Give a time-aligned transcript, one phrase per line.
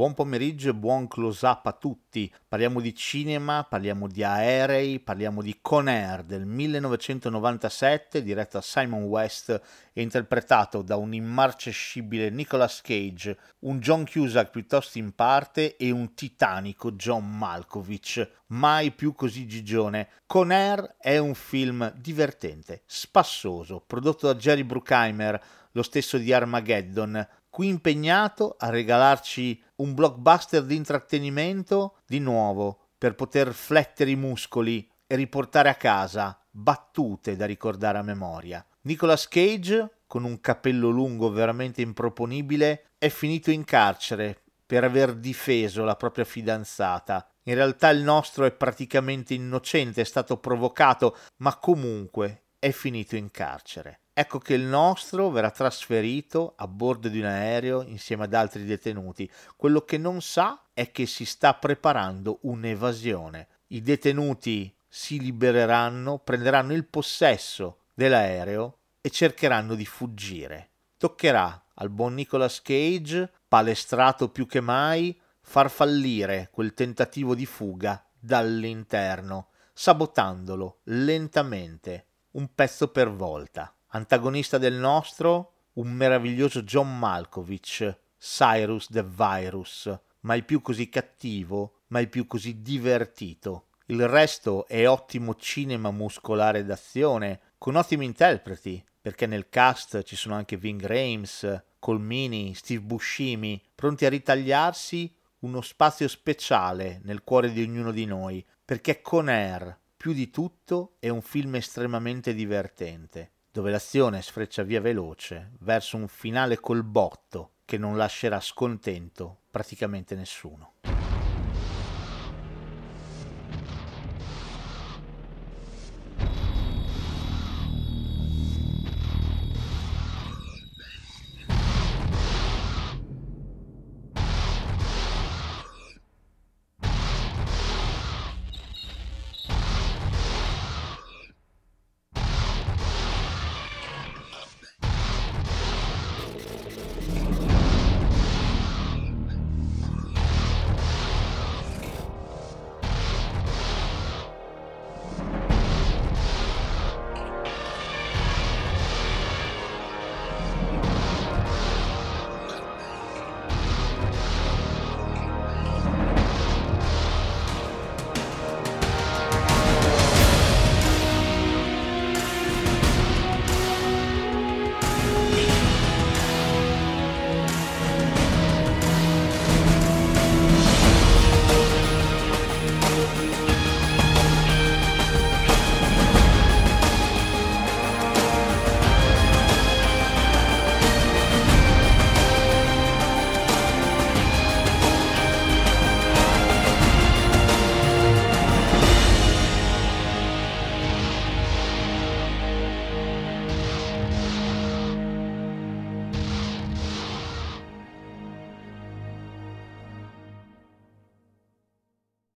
[0.00, 2.32] Buon pomeriggio e buon close up a tutti.
[2.48, 9.02] Parliamo di cinema, parliamo di aerei, parliamo di Con Air del 1997, diretto da Simon
[9.02, 9.60] West
[9.92, 16.14] e interpretato da un immarcescibile Nicolas Cage, un John Cusack piuttosto in parte e un
[16.14, 18.26] titanico John Malkovich.
[18.46, 20.08] Mai più così gigione.
[20.24, 27.28] Con Air è un film divertente, spassoso, prodotto da Jerry Bruckheimer, lo stesso di Armageddon,
[27.60, 34.90] qui impegnato a regalarci un blockbuster di intrattenimento di nuovo per poter flettere i muscoli
[35.06, 38.66] e riportare a casa battute da ricordare a memoria.
[38.84, 45.84] Nicolas Cage, con un capello lungo veramente improponibile, è finito in carcere per aver difeso
[45.84, 47.28] la propria fidanzata.
[47.42, 53.30] In realtà il nostro è praticamente innocente, è stato provocato, ma comunque è finito in
[53.30, 53.99] carcere.
[54.12, 59.30] Ecco che il nostro verrà trasferito a bordo di un aereo insieme ad altri detenuti.
[59.56, 63.48] Quello che non sa è che si sta preparando un'evasione.
[63.68, 70.70] I detenuti si libereranno, prenderanno il possesso dell'aereo e cercheranno di fuggire.
[70.98, 78.04] Toccherà al buon Nicolas Cage, palestrato più che mai, far fallire quel tentativo di fuga
[78.18, 83.72] dall'interno, sabotandolo lentamente, un pezzo per volta.
[83.92, 92.06] Antagonista del nostro, un meraviglioso John Malkovich, Cyrus the Virus, mai più così cattivo, mai
[92.06, 93.70] più così divertito.
[93.86, 100.36] Il resto è ottimo cinema muscolare d'azione, con ottimi interpreti, perché nel cast ci sono
[100.36, 107.60] anche Ving Rames, Colmini, Steve Buscemi, pronti a ritagliarsi uno spazio speciale nel cuore di
[107.60, 113.70] ognuno di noi, perché Con Air, più di tutto, è un film estremamente divertente dove
[113.70, 120.74] l'azione sfreccia via veloce verso un finale col botto che non lascerà scontento praticamente nessuno.